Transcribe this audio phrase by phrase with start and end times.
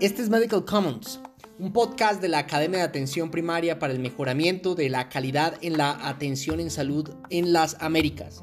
[0.00, 1.20] Este es Medical Commons,
[1.60, 5.78] un podcast de la Academia de Atención Primaria para el mejoramiento de la calidad en
[5.78, 8.42] la atención en salud en las Américas.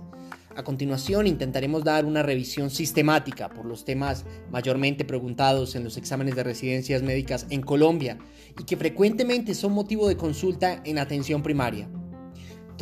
[0.56, 6.36] A continuación intentaremos dar una revisión sistemática por los temas mayormente preguntados en los exámenes
[6.36, 8.18] de residencias médicas en Colombia
[8.58, 11.90] y que frecuentemente son motivo de consulta en atención primaria.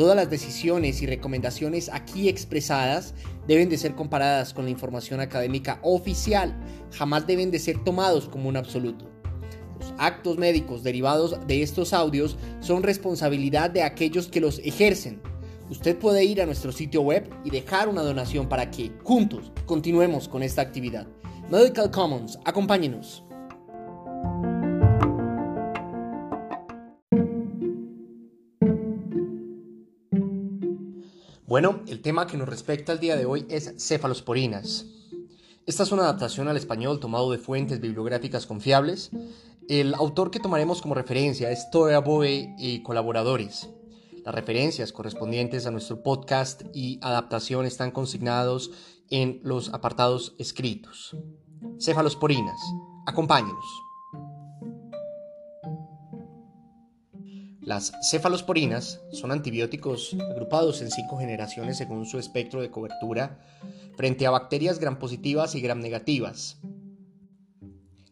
[0.01, 3.13] Todas las decisiones y recomendaciones aquí expresadas
[3.47, 6.59] deben de ser comparadas con la información académica oficial,
[6.91, 9.05] jamás deben de ser tomados como un absoluto.
[9.79, 15.21] Los actos médicos derivados de estos audios son responsabilidad de aquellos que los ejercen.
[15.69, 20.27] Usted puede ir a nuestro sitio web y dejar una donación para que, juntos, continuemos
[20.27, 21.05] con esta actividad.
[21.51, 23.23] Medical Commons, acompáñenos.
[31.51, 34.85] Bueno, el tema que nos respecta el día de hoy es cefalosporinas.
[35.65, 39.11] Esta es una adaptación al español tomado de fuentes bibliográficas confiables.
[39.67, 43.69] El autor que tomaremos como referencia es Toya Boe y colaboradores.
[44.23, 48.71] Las referencias correspondientes a nuestro podcast y adaptación están consignados
[49.09, 51.17] en los apartados escritos.
[51.81, 52.61] Cefalosporinas.
[53.05, 53.90] Acompáñenos.
[57.71, 63.39] Las cefalosporinas son antibióticos agrupados en cinco generaciones según su espectro de cobertura
[63.95, 66.59] frente a bacterias gram positivas y gram negativas.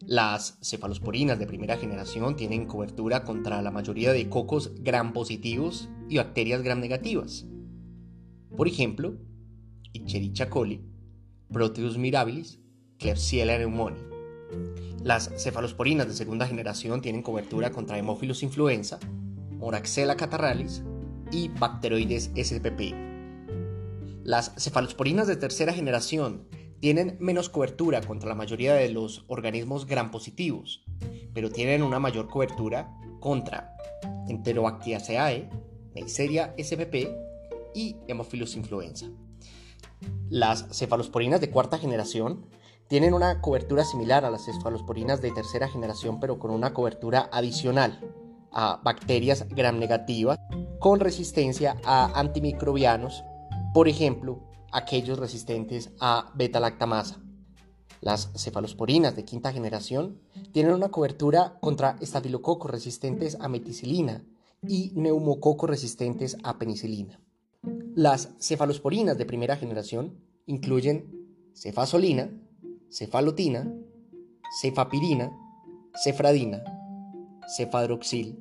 [0.00, 6.16] Las cefalosporinas de primera generación tienen cobertura contra la mayoría de cocos gram positivos y
[6.16, 7.44] bacterias gram negativas.
[8.56, 9.18] Por ejemplo,
[9.92, 10.80] Escherichia coli,
[11.52, 12.60] Proteus mirabilis,
[12.96, 14.08] Klebsiella pneumoniae.
[15.04, 18.98] Las cefalosporinas de segunda generación tienen cobertura contra hemófilos influenza,
[19.60, 20.82] Moraxella catarralis
[21.30, 22.94] y Bacteroides spp.
[24.24, 26.48] Las cefalosporinas de tercera generación
[26.80, 30.82] tienen menos cobertura contra la mayoría de los organismos gram positivos,
[31.34, 32.90] pero tienen una mayor cobertura
[33.20, 33.76] contra
[34.28, 35.50] Enterobacteriaceae,
[35.94, 37.10] Neisseria spp
[37.74, 39.10] y Hemophilus influenza.
[40.30, 42.46] Las cefalosporinas de cuarta generación
[42.88, 48.00] tienen una cobertura similar a las cefalosporinas de tercera generación, pero con una cobertura adicional
[48.52, 50.38] a bacterias gram negativas
[50.78, 53.22] con resistencia a antimicrobianos,
[53.74, 57.20] por ejemplo, aquellos resistentes a beta-lactamasa.
[58.00, 60.20] Las cefalosporinas de quinta generación
[60.52, 64.24] tienen una cobertura contra estafilococos resistentes a meticilina
[64.66, 67.20] y neumococos resistentes a penicilina.
[67.94, 72.30] Las cefalosporinas de primera generación incluyen cefasolina,
[72.88, 73.70] cefalotina,
[74.62, 75.30] cefapirina,
[76.02, 76.62] cefradina,
[77.56, 78.38] cefadroxil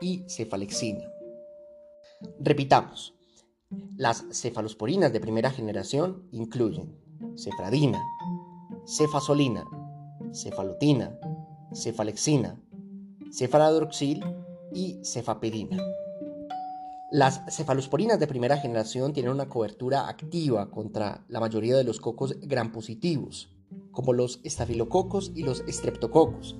[0.00, 1.04] y cefalexina.
[2.40, 3.14] Repitamos.
[3.96, 6.98] Las cefalosporinas de primera generación incluyen
[7.36, 8.00] cefradina,
[8.86, 9.64] cefasolina,
[10.32, 11.18] cefalotina,
[11.72, 12.60] cefalexina,
[13.30, 14.24] cefadroxil
[14.72, 15.78] y cefapirina.
[17.12, 22.36] Las cefalosporinas de primera generación tienen una cobertura activa contra la mayoría de los cocos
[22.40, 23.50] gram positivos,
[23.92, 26.56] como los estafilococos y los estreptococos,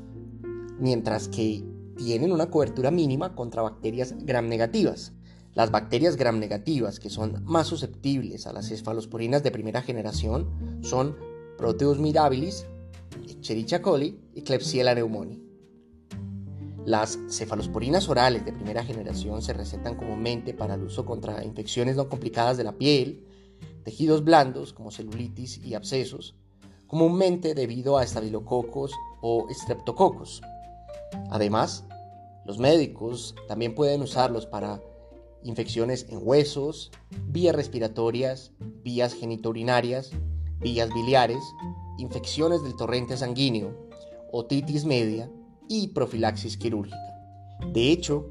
[0.79, 1.65] mientras que
[1.99, 5.13] tienen una cobertura mínima contra bacterias gram negativas.
[5.55, 11.17] Las bacterias gram negativas que son más susceptibles a las cefalosporinas de primera generación son
[11.59, 12.65] Proteus mirabilis,
[13.29, 15.41] Escherichia coli y Klebsiella pneumoniae.
[16.85, 22.09] Las cefalosporinas orales de primera generación se recetan comúnmente para el uso contra infecciones no
[22.09, 23.27] complicadas de la piel,
[23.83, 26.37] tejidos blandos como celulitis y abscesos,
[26.87, 30.41] comúnmente debido a estafilococos o estreptococos.
[31.31, 31.85] Además,
[32.49, 34.81] los médicos también pueden usarlos para
[35.45, 36.91] infecciones en huesos,
[37.27, 40.13] vías respiratorias, vías genitourinarias,
[40.59, 41.43] vías biliares,
[41.99, 43.77] infecciones del torrente sanguíneo,
[44.33, 45.31] otitis media
[45.69, 46.97] y profilaxis quirúrgica.
[47.75, 48.27] De hecho,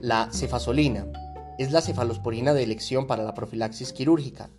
[0.00, 1.10] la cefasolina
[1.58, 4.50] es la cefalosporina de elección para la profilaxis quirúrgica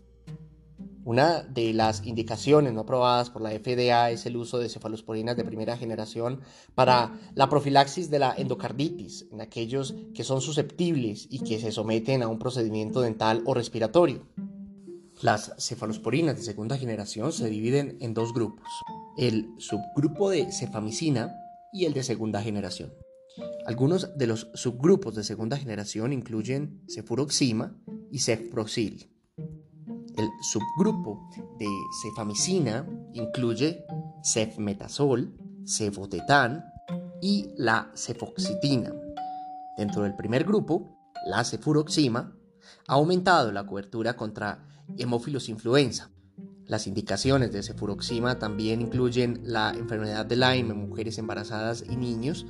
[1.06, 5.44] una de las indicaciones no aprobadas por la FDA es el uso de cefalosporinas de
[5.44, 6.41] primera generación
[6.76, 12.23] para la profilaxis de la endocarditis en aquellos que son susceptibles y que se someten
[12.23, 14.28] a un procedimiento dental o respiratorio.
[15.22, 18.67] Las cefalosporinas de segunda generación se dividen en dos grupos,
[19.17, 21.35] el subgrupo de cefamicina
[21.72, 22.94] y el de segunda generación.
[23.66, 27.76] Algunos de los subgrupos de segunda generación incluyen cefuroxima
[28.11, 29.12] y cefproxil.
[30.15, 31.27] El subgrupo
[31.57, 31.67] de
[32.03, 33.83] cefamicina incluye
[34.23, 36.63] cefmetazol, cefotetán
[37.21, 38.93] y la cefoxitina.
[39.75, 42.35] Dentro del primer grupo, la cefuroxima
[42.87, 44.67] ha aumentado la cobertura contra
[44.97, 46.11] hemófilos influenza,
[46.65, 52.45] Las indicaciones de cefuroxima también incluyen la enfermedad de Lyme en mujeres embarazadas y niños.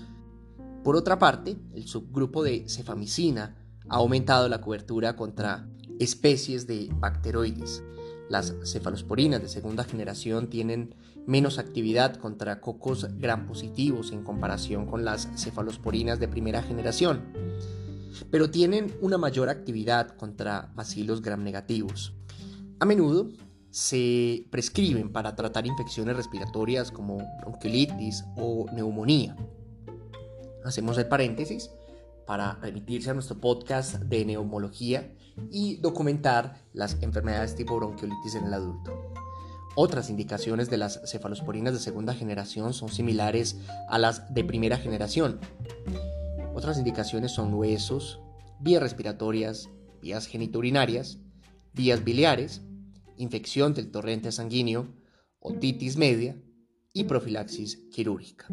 [0.83, 3.55] Por otra parte, el subgrupo de cefamicina
[3.89, 5.67] ha aumentado la cobertura contra
[6.03, 7.83] especies de bacteroides.
[8.29, 10.95] Las cefalosporinas de segunda generación tienen
[11.25, 17.21] menos actividad contra cocos gram positivos en comparación con las cefalosporinas de primera generación,
[18.31, 22.13] pero tienen una mayor actividad contra bacilos gram negativos.
[22.79, 23.29] A menudo
[23.69, 29.35] se prescriben para tratar infecciones respiratorias como bronquiolitis o neumonía.
[30.63, 31.69] Hacemos el paréntesis
[32.25, 35.15] para remitirse a nuestro podcast de neumología
[35.51, 39.13] y documentar las enfermedades tipo bronquiolitis en el adulto.
[39.75, 43.57] Otras indicaciones de las cefalosporinas de segunda generación son similares
[43.89, 45.39] a las de primera generación.
[46.53, 48.19] Otras indicaciones son huesos,
[48.59, 49.69] vías respiratorias,
[50.01, 51.17] vías genitourinarias,
[51.73, 52.61] vías biliares,
[53.17, 54.87] infección del torrente sanguíneo,
[55.39, 56.37] otitis media
[56.93, 58.45] y profilaxis quirúrgica.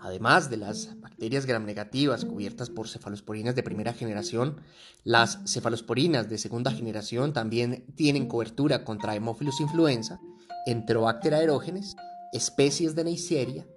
[0.00, 0.88] Además de las
[1.22, 4.60] bacterias gram negativas cubiertas por cefalosporinas de primera generación,
[5.04, 10.20] las cefalosporinas de segunda generación también tienen cobertura contra Haemophilus influenza,
[10.66, 11.94] Enterobacter aerógenes,
[12.32, 13.68] especies de Neisseria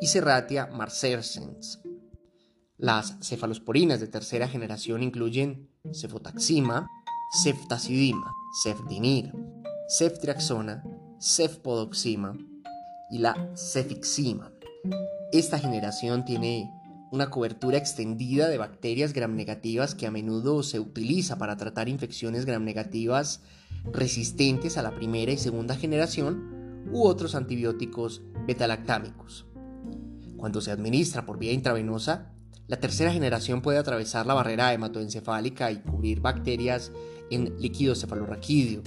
[0.00, 1.78] y Serratia marcersens.
[2.78, 6.88] Las cefalosporinas de tercera generación incluyen cefotaxima,
[7.42, 8.32] ceftazidima,
[8.62, 9.34] cefdinir,
[9.98, 10.82] ceftriaxona,
[11.20, 12.34] cefpodoxima
[13.10, 14.54] y la cefixima.
[15.30, 16.77] Esta generación tiene
[17.10, 22.44] una cobertura extendida de bacterias gram negativas que a menudo se utiliza para tratar infecciones
[22.44, 23.42] gram negativas
[23.92, 29.46] resistentes a la primera y segunda generación u otros antibióticos betalactámicos.
[30.36, 32.32] Cuando se administra por vía intravenosa,
[32.66, 36.92] la tercera generación puede atravesar la barrera hematoencefálica y cubrir bacterias
[37.30, 38.82] en líquido cefalorraquídeo,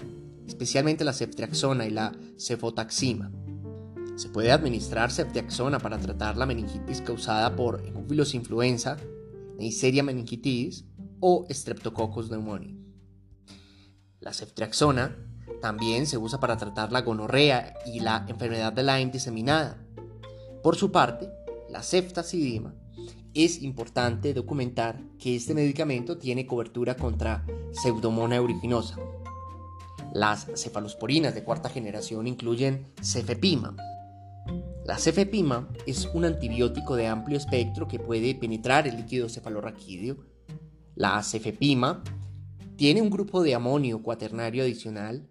[0.47, 3.31] especialmente la ceftriaxona y la cefotaxima.
[4.15, 8.97] Se puede administrar ceftriaxona para tratar la meningitis causada por Haemophilus influenza,
[9.57, 10.85] Neisseria meningitis
[11.19, 12.75] o Streptococcus pneumoniae.
[14.19, 15.17] La ceftriaxona
[15.61, 19.83] también se usa para tratar la gonorrea y la enfermedad de Lyme diseminada.
[20.63, 21.29] Por su parte,
[21.69, 22.73] la ceftazidima
[23.33, 28.97] es importante documentar que este medicamento tiene cobertura contra Pseudomonas aeruginosa.
[30.13, 33.75] Las cefalosporinas de cuarta generación incluyen cefepima,
[34.83, 40.17] la cefepima es un antibiótico de amplio espectro que puede penetrar el líquido cefalorraquídeo.
[40.95, 42.03] La cefepima
[42.77, 45.29] tiene un grupo de amonio cuaternario adicional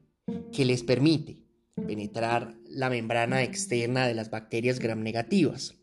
[0.53, 1.45] que les permite
[1.75, 5.75] penetrar la membrana externa de las bacterias gram negativas.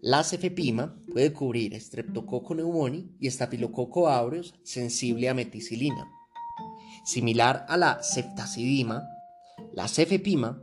[0.00, 6.08] La cefepima puede cubrir Streptococcus pneumoniae y Staphylococcus aureus sensible a meticilina.
[7.04, 9.02] Similar a la ceftazidima,
[9.72, 10.62] la cefepima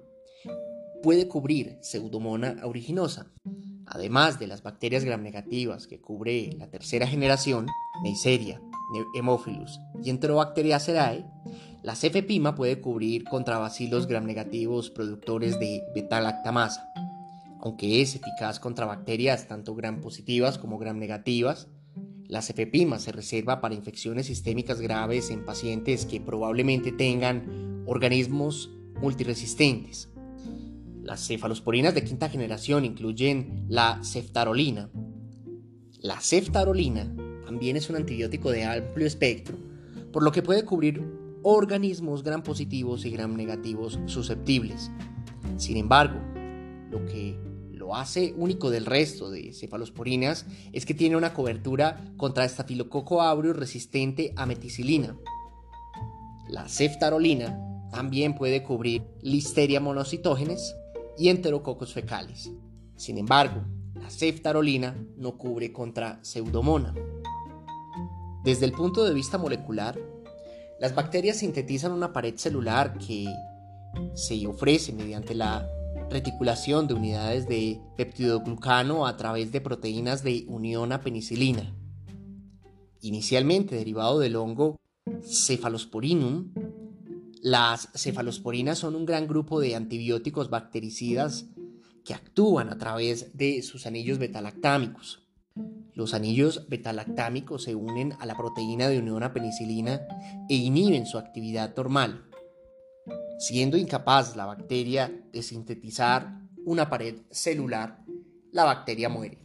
[1.01, 3.27] puede cubrir Pseudomonas aeruginosa.
[3.85, 7.67] Además de las bacterias gram negativas que cubre la tercera generación,
[8.03, 8.61] Neisseria,
[9.15, 11.25] Haemophilus y Enterobacteriaceae,
[11.83, 16.89] la cefepima puede cubrir contra bacilos gram negativos productores de beta-lactamasa.
[17.61, 21.67] Aunque es eficaz contra bacterias tanto gram positivas como gram negativas,
[22.27, 28.69] la cefepima se reserva para infecciones sistémicas graves en pacientes que probablemente tengan organismos
[29.01, 30.09] multiresistentes.
[31.07, 34.89] Las cefalosporinas de quinta generación incluyen la ceftarolina.
[36.01, 39.55] La ceftarolina también es un antibiótico de amplio espectro,
[40.11, 41.01] por lo que puede cubrir
[41.43, 44.91] organismos gram positivos y gram negativos susceptibles.
[45.55, 46.19] Sin embargo,
[46.91, 47.39] lo que
[47.71, 53.55] lo hace único del resto de cefalosporinas es que tiene una cobertura contra estafilococo aureus
[53.55, 55.15] resistente a meticilina.
[56.49, 57.57] La ceftarolina
[57.91, 60.75] también puede cubrir Listeria monocitógenes,
[61.17, 62.51] y enterococos fecales.
[62.95, 63.61] Sin embargo,
[63.95, 66.93] la ceftarolina no cubre contra pseudomona.
[68.43, 69.99] Desde el punto de vista molecular,
[70.79, 73.27] las bacterias sintetizan una pared celular que
[74.13, 75.67] se ofrece mediante la
[76.09, 81.75] reticulación de unidades de peptidoglucano a través de proteínas de unión a penicilina.
[83.01, 84.77] Inicialmente derivado del hongo
[85.23, 86.53] Cephalosporinum,
[87.41, 91.45] las cefalosporinas son un gran grupo de antibióticos bactericidas
[92.03, 95.23] que actúan a través de sus anillos betalactámicos.
[95.93, 100.01] Los anillos betalactámicos se unen a la proteína de unión a penicilina
[100.47, 102.25] e inhiben su actividad normal,
[103.39, 108.03] siendo incapaz la bacteria de sintetizar una pared celular,
[108.51, 109.39] la bacteria muere.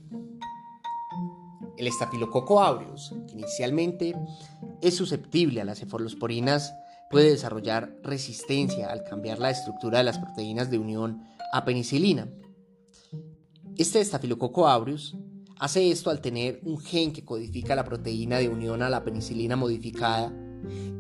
[1.76, 4.14] El estafilococo aureus, que inicialmente
[4.82, 6.74] es susceptible a las cefalosporinas
[7.12, 12.26] puede desarrollar resistencia al cambiar la estructura de las proteínas de unión a penicilina.
[13.76, 15.16] Este Staphylococcus aureus
[15.58, 19.56] hace esto al tener un gen que codifica la proteína de unión a la penicilina
[19.56, 20.32] modificada.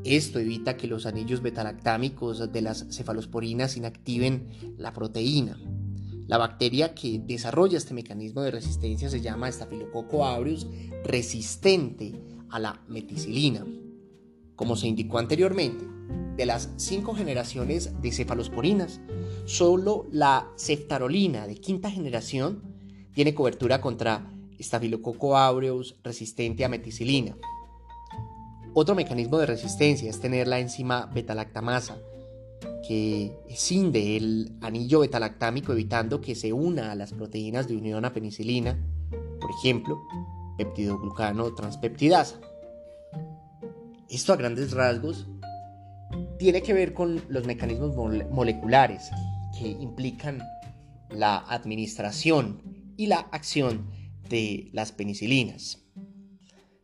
[0.04, 5.58] Esto evita que los anillos betalactámicos de las cefalosporinas inactiven la proteína.
[6.26, 10.66] La bacteria que desarrolla este mecanismo de resistencia se llama Staphylococcus aureus
[11.04, 13.64] resistente a la meticilina.
[14.54, 15.84] Como se indicó anteriormente,
[16.36, 19.00] de las cinco generaciones de cefalosporinas,
[19.44, 22.62] solo la ceftarolina de quinta generación
[23.14, 27.36] tiene cobertura contra Staphylococcus aureus resistente a meticilina.
[28.74, 31.98] Otro mecanismo de resistencia es tener la enzima betalactamasa,
[32.86, 38.12] que escinde el anillo betalactámico evitando que se una a las proteínas de unión a
[38.12, 38.78] penicilina,
[39.40, 40.00] por ejemplo,
[40.56, 42.40] peptidoglucano transpeptidasa.
[44.08, 45.26] Esto a grandes rasgos
[46.42, 49.12] tiene que ver con los mecanismos moleculares
[49.56, 50.42] que implican
[51.08, 52.60] la administración
[52.96, 53.88] y la acción
[54.28, 55.84] de las penicilinas.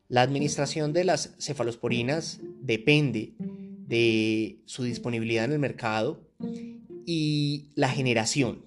[0.06, 6.30] La administración de las cefalosporinas depende de su disponibilidad en el mercado
[7.04, 8.64] y la generación.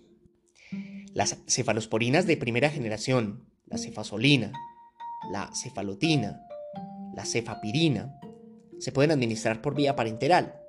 [1.13, 4.51] Las cefalosporinas de primera generación, la cefasolina,
[5.31, 6.41] la cefalotina,
[7.15, 8.19] la cefapirina,
[8.77, 10.60] se pueden administrar por vía parenteral.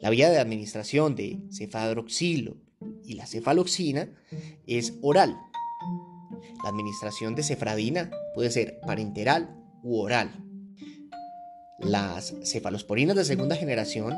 [0.00, 2.56] La vía de administración de cefadroxilo
[3.04, 4.08] y la cefaloxina
[4.66, 5.36] es oral.
[6.62, 10.44] La administración de cefradina puede ser parenteral u oral.
[11.78, 14.14] Las cefalosporinas de segunda generación,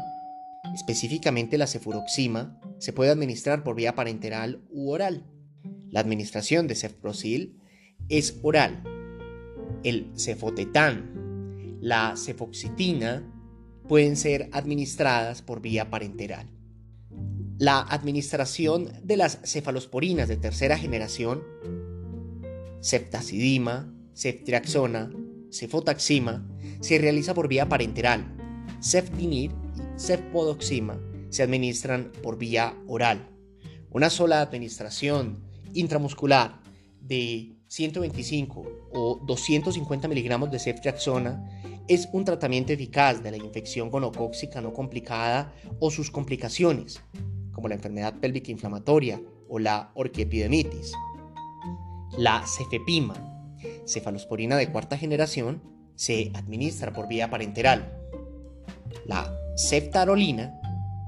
[0.74, 5.26] específicamente la cefuroxima, se puede administrar por vía parenteral u oral.
[5.90, 7.60] La administración de cefprosil
[8.08, 8.82] es oral.
[9.84, 13.22] El cefotetán, la cefoxitina
[13.88, 16.46] pueden ser administradas por vía parenteral.
[17.58, 21.42] La administración de las cefalosporinas de tercera generación,
[22.82, 25.12] ceftazidima, ceftriaxona,
[25.52, 26.46] cefotaxima,
[26.80, 28.36] se realiza por vía parenteral.
[28.82, 33.28] Cefdinir y cefpodoxima se administran por vía oral.
[33.90, 36.60] Una sola administración intramuscular
[37.00, 44.60] de 125 o 250 miligramos de ceftriaxona es un tratamiento eficaz de la infección gonocóxica
[44.60, 47.02] no complicada o sus complicaciones,
[47.52, 50.92] como la enfermedad pélvica inflamatoria o la orquiepidemitis.
[52.16, 53.14] La cefepima,
[53.86, 55.62] cefalosporina de cuarta generación,
[55.94, 57.98] se administra por vía parenteral.
[59.06, 60.60] La ceftarolina,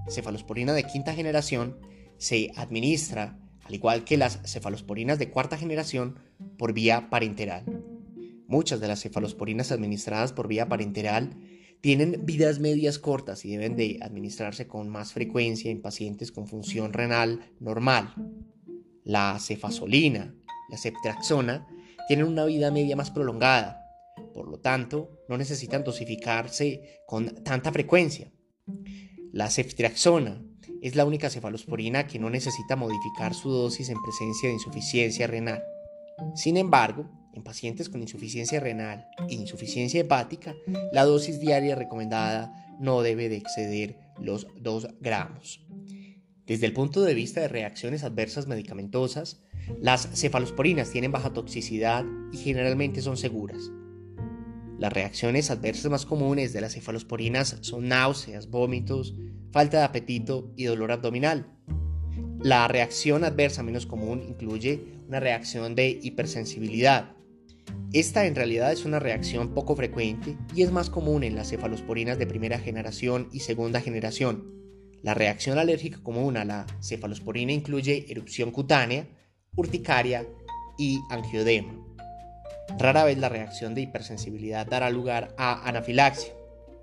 [0.08, 1.78] cefalosporina de quinta generación,
[2.18, 6.18] se administra, al igual que las cefalosporinas de cuarta generación,
[6.58, 7.83] por vía parenteral.
[8.54, 11.37] Muchas de las cefalosporinas administradas por vía parenteral
[11.80, 16.92] tienen vidas medias cortas y deben de administrarse con más frecuencia en pacientes con función
[16.92, 18.14] renal normal.
[19.02, 20.37] La cefasolina,
[20.70, 21.66] la ceftraxona,
[22.06, 23.80] tienen una vida media más prolongada,
[24.32, 28.30] por lo tanto, no necesitan dosificarse con tanta frecuencia.
[29.32, 30.44] La ceftriaxona
[30.80, 35.61] es la única cefalosporina que no necesita modificar su dosis en presencia de insuficiencia renal.
[36.37, 40.54] Sin embargo, en pacientes con insuficiencia renal e insuficiencia hepática,
[40.92, 45.64] la dosis diaria recomendada no debe de exceder los 2 gramos.
[46.46, 49.42] Desde el punto de vista de reacciones adversas medicamentosas,
[49.80, 53.70] las cefalosporinas tienen baja toxicidad y generalmente son seguras.
[54.78, 59.14] Las reacciones adversas más comunes de las cefalosporinas son náuseas, vómitos,
[59.52, 61.46] falta de apetito y dolor abdominal.
[62.42, 67.13] La reacción adversa menos común incluye una reacción de hipersensibilidad.
[67.94, 72.18] Esta en realidad es una reacción poco frecuente y es más común en las cefalosporinas
[72.18, 74.52] de primera generación y segunda generación.
[75.04, 79.06] La reacción alérgica común a la cefalosporina incluye erupción cutánea,
[79.54, 80.26] urticaria
[80.76, 81.72] y angiodema.
[82.80, 86.32] Rara vez la reacción de hipersensibilidad dará lugar a anafilaxia.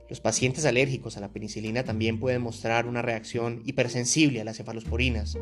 [0.07, 5.37] Los pacientes alérgicos a la penicilina también pueden mostrar una reacción hipersensible a las cefalosporinas.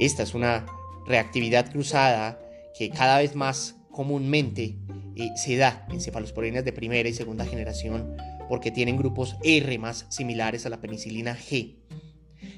[0.00, 0.66] Esta es una
[1.06, 2.40] reactividad cruzada
[2.76, 4.76] que cada vez más comúnmente
[5.16, 8.14] eh, se da en cefalosporinas de primera y segunda generación
[8.46, 11.76] porque tienen grupos R más similares a la penicilina G.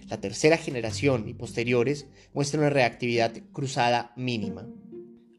[0.09, 4.67] La tercera generación y posteriores muestran una reactividad cruzada mínima.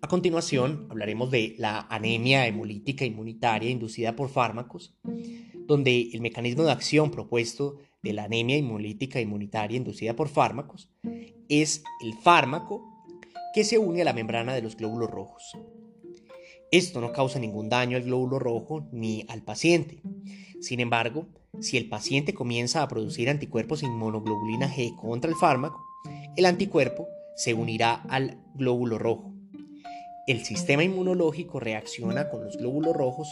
[0.01, 4.97] A continuación hablaremos de la anemia hemolítica inmunitaria inducida por fármacos,
[5.67, 10.89] donde el mecanismo de acción propuesto de la anemia hemolítica inmunitaria inducida por fármacos
[11.49, 12.85] es el fármaco
[13.53, 15.57] que se une a la membrana de los glóbulos rojos.
[16.71, 20.01] Esto no causa ningún daño al glóbulo rojo ni al paciente.
[20.61, 21.27] Sin embargo,
[21.61, 25.83] si el paciente comienza a producir anticuerpos inmunoglobulina G contra el fármaco,
[26.35, 29.33] el anticuerpo se unirá al glóbulo rojo.
[30.27, 33.27] El sistema inmunológico reacciona con los glóbulos rojos,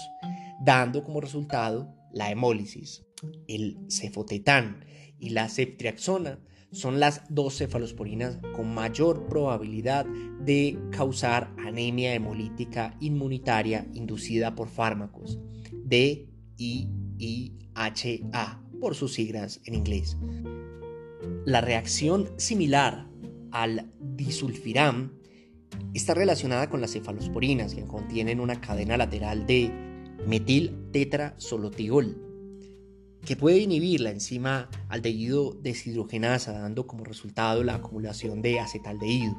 [0.60, 3.06] dando como resultado la hemólisis.
[3.48, 4.84] El cefotetán
[5.20, 6.39] y la ceftriaxona
[6.71, 15.39] son las dos cefalosporinas con mayor probabilidad de causar anemia hemolítica inmunitaria inducida por fármacos,
[15.86, 16.57] DIIHA
[18.79, 20.17] por sus siglas en inglés.
[21.45, 23.07] La reacción similar
[23.51, 25.13] al disulfiram
[25.93, 29.71] está relacionada con las cefalosporinas que contienen una cadena lateral de
[30.25, 32.26] metil tetrasolotigol
[33.27, 39.36] que puede inhibir la enzima aldehído deshidrogenasa dando como resultado la acumulación de acetaldehído.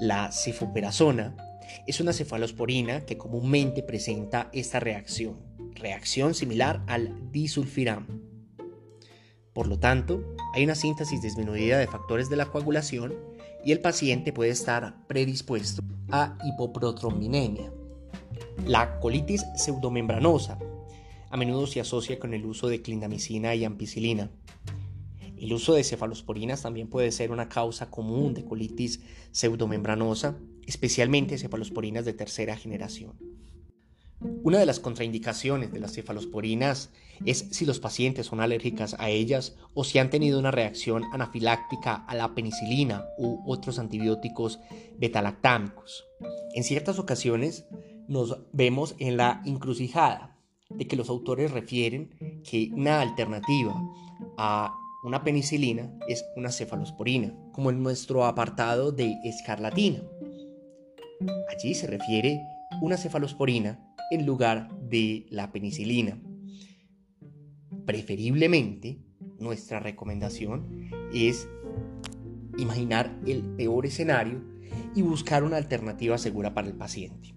[0.00, 1.36] La cefoperazona
[1.86, 5.36] es una cefalosporina que comúnmente presenta esta reacción,
[5.76, 8.08] reacción similar al disulfiram.
[9.52, 13.14] Por lo tanto, hay una síntesis disminuida de factores de la coagulación
[13.64, 17.72] y el paciente puede estar predispuesto a hipoprotrombinemia.
[18.66, 20.58] La colitis pseudomembranosa
[21.34, 24.30] a menudo se asocia con el uso de clindamicina y ampicilina.
[25.36, 29.00] El uso de cefalosporinas también puede ser una causa común de colitis
[29.32, 33.18] pseudomembranosa, especialmente cefalosporinas de tercera generación.
[34.44, 36.92] Una de las contraindicaciones de las cefalosporinas
[37.24, 41.96] es si los pacientes son alérgicas a ellas o si han tenido una reacción anafiláctica
[42.06, 44.60] a la penicilina u otros antibióticos
[44.98, 46.04] betalactámicos.
[46.54, 47.66] En ciertas ocasiones
[48.06, 50.33] nos vemos en la encrucijada
[50.70, 52.10] de que los autores refieren
[52.48, 53.74] que una alternativa
[54.36, 60.02] a una penicilina es una cefalosporina, como en nuestro apartado de escarlatina.
[61.54, 62.40] Allí se refiere
[62.80, 66.18] una cefalosporina en lugar de la penicilina.
[67.84, 68.98] Preferiblemente,
[69.38, 71.48] nuestra recomendación es
[72.56, 74.42] imaginar el peor escenario
[74.94, 77.34] y buscar una alternativa segura para el paciente.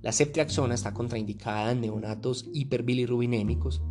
[0.00, 3.82] La ceftriaxona está contraindicada en neonatos hiperbilirrubinémicos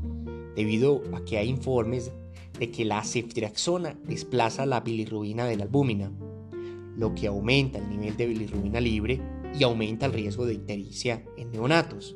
[0.56, 2.12] debido a que hay informes
[2.58, 6.12] de que la ceftriaxona desplaza la bilirrubina de la albúmina,
[6.96, 9.22] lo que aumenta el nivel de bilirrubina libre
[9.54, 12.16] y aumenta el riesgo de ictericia en neonatos.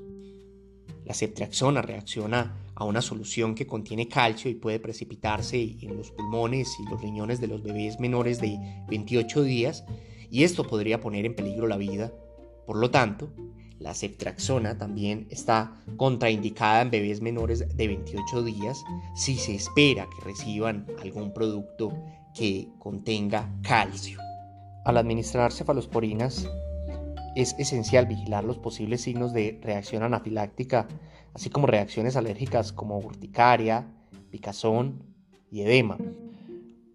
[1.05, 6.77] La ceftriaxona reacciona a una solución que contiene calcio y puede precipitarse en los pulmones
[6.79, 8.57] y los riñones de los bebés menores de
[8.89, 9.83] 28 días
[10.31, 12.13] y esto podría poner en peligro la vida.
[12.65, 13.33] Por lo tanto,
[13.81, 18.83] la ceftraxona también está contraindicada en bebés menores de 28 días
[19.15, 21.91] si se espera que reciban algún producto
[22.35, 24.19] que contenga calcio.
[24.85, 26.47] Al administrar cefalosporinas
[27.35, 30.87] es esencial vigilar los posibles signos de reacción anafiláctica,
[31.33, 33.87] así como reacciones alérgicas como urticaria,
[34.29, 35.03] picazón
[35.49, 35.97] y edema.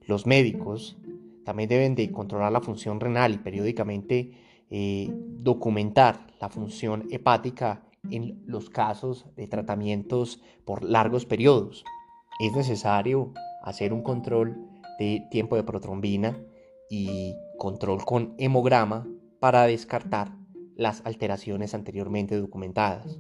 [0.06, 0.96] Los médicos
[1.44, 8.42] también deben de controlar la función renal y periódicamente eh, documentar la función hepática en
[8.46, 11.84] los casos de tratamientos por largos periodos.
[12.40, 14.56] Es necesario hacer un control
[14.98, 16.36] de tiempo de protrombina
[16.90, 19.06] y control con hemograma
[19.40, 20.32] para descartar
[20.76, 23.18] las alteraciones anteriormente documentadas.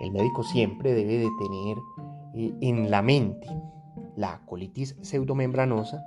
[0.00, 1.76] El médico siempre debe de tener
[2.34, 3.48] eh, en la mente
[4.16, 6.02] la colitis pseudomembranosa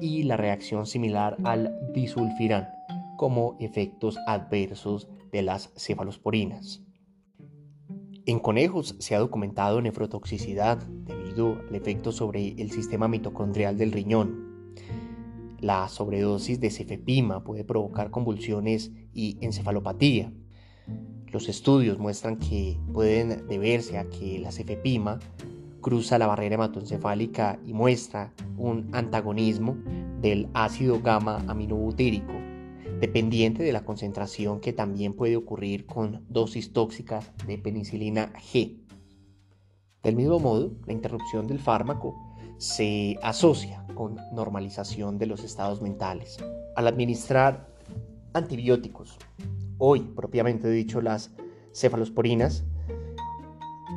[0.00, 2.64] y la reacción similar al disulfiram
[3.20, 6.80] como efectos adversos de las cefalosporinas.
[8.24, 14.72] En conejos se ha documentado nefrotoxicidad debido al efecto sobre el sistema mitocondrial del riñón.
[15.58, 20.32] La sobredosis de cefepima puede provocar convulsiones y encefalopatía.
[21.26, 25.18] Los estudios muestran que pueden deberse a que la cefepima
[25.82, 29.76] cruza la barrera hematoencefálica y muestra un antagonismo
[30.22, 32.39] del ácido gamma aminobutírico
[33.00, 38.78] dependiente de la concentración que también puede ocurrir con dosis tóxicas de penicilina G.
[40.02, 42.14] Del mismo modo, la interrupción del fármaco
[42.58, 46.36] se asocia con normalización de los estados mentales.
[46.76, 47.74] Al administrar
[48.34, 49.16] antibióticos,
[49.78, 51.30] hoy propiamente dicho las
[51.74, 52.64] cefalosporinas,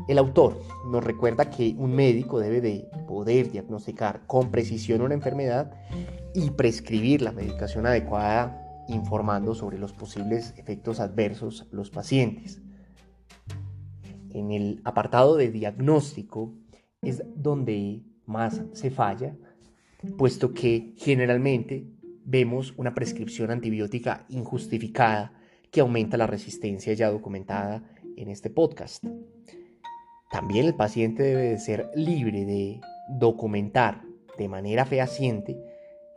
[0.08, 5.74] el autor nos recuerda que un médico debe de poder diagnosticar con precisión una enfermedad
[6.34, 12.62] y prescribir la medicación adecuada informando sobre los posibles efectos adversos los pacientes.
[14.32, 16.54] En el apartado de diagnóstico
[17.02, 19.36] es donde más se falla,
[20.17, 21.88] puesto que generalmente
[22.26, 25.34] vemos una prescripción antibiótica injustificada
[25.72, 27.84] que aumenta la resistencia ya documentada
[28.15, 29.04] en este podcast.
[30.32, 32.82] También el paciente debe de ser libre de
[33.19, 34.04] documentar
[34.38, 35.58] de manera fehaciente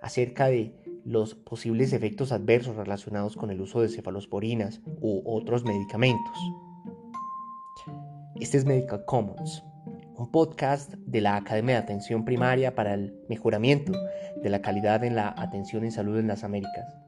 [0.00, 0.72] acerca de
[1.06, 6.36] los posibles efectos adversos relacionados con el uso de cefalosporinas u otros medicamentos.
[8.40, 9.62] Este es Medical Commons,
[10.16, 13.92] un podcast de la Academia de Atención Primaria para el mejoramiento
[14.42, 16.98] de la calidad en la atención en salud en las Américas.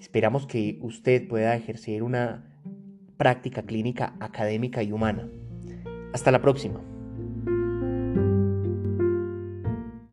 [0.00, 2.44] Esperamos que usted pueda ejercer una
[3.16, 5.28] práctica clínica académica y humana.
[6.12, 6.93] Hasta la próxima.